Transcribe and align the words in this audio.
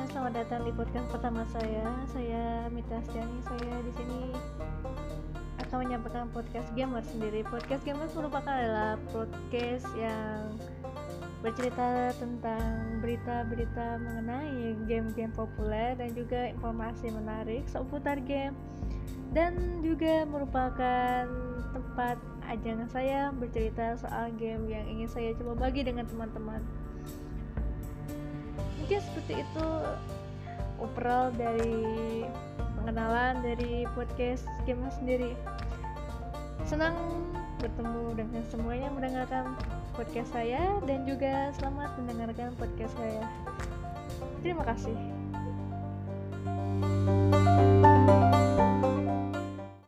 di 0.00 0.72
podcast 0.72 1.12
pertama 1.12 1.44
saya. 1.52 1.84
Saya 2.08 2.64
Mita 2.72 2.96
Astiani. 3.04 3.36
Saya 3.44 3.74
di 3.84 3.92
sini 3.92 4.32
akan 5.60 5.76
menyampaikan 5.84 6.32
podcast 6.32 6.72
gamer 6.72 7.04
sendiri. 7.04 7.44
Podcast 7.44 7.84
gamer 7.84 8.08
merupakan 8.16 8.48
adalah 8.48 8.96
podcast 9.12 9.84
yang 9.92 10.56
bercerita 11.44 12.16
tentang 12.16 12.96
berita-berita 13.04 14.00
mengenai 14.00 14.72
game-game 14.88 15.36
populer 15.36 15.92
dan 16.00 16.16
juga 16.16 16.48
informasi 16.48 17.12
menarik 17.12 17.68
seputar 17.68 18.24
game 18.24 18.56
dan 19.36 19.84
juga 19.84 20.24
merupakan 20.24 21.28
tempat 21.76 22.16
ajang 22.48 22.88
saya 22.88 23.32
bercerita 23.36 24.00
soal 24.00 24.32
game 24.40 24.64
yang 24.68 24.84
ingin 24.88 25.08
saya 25.12 25.36
coba 25.36 25.68
bagi 25.68 25.84
dengan 25.84 26.08
teman-teman 26.08 26.64
mungkin 28.80 28.98
seperti 29.00 29.44
itu 29.44 29.66
overall 30.80 31.28
dari 31.36 32.24
pengenalan 32.80 33.44
dari 33.44 33.84
podcast 33.92 34.48
game 34.64 34.80
sendiri. 34.90 35.36
Senang 36.64 36.96
bertemu 37.60 38.16
dengan 38.16 38.42
semuanya 38.48 38.88
mendengarkan 38.88 39.52
podcast 39.92 40.32
saya 40.32 40.80
dan 40.88 41.04
juga 41.04 41.52
selamat 41.60 41.92
mendengarkan 42.00 42.56
podcast 42.56 42.96
saya. 42.96 43.24
Terima 44.40 44.64
kasih 44.64 45.19